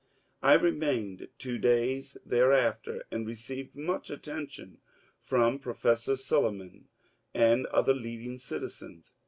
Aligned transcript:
I 0.41 0.53
remained 0.53 1.27
two 1.37 1.59
days 1.59 2.17
thereafter, 2.25 3.05
and 3.11 3.27
received 3.27 3.75
much 3.75 4.09
atten 4.09 4.47
tion 4.47 4.79
from 5.19 5.59
Professor 5.59 6.17
Silliman 6.17 6.87
and 7.35 7.67
other 7.67 7.93
leading 7.93 8.39
citizens. 8.39 9.13